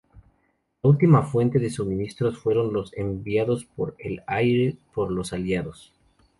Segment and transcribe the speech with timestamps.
[0.81, 5.93] La última fuente de suministros fueron los enviados por el aire por los Aliados.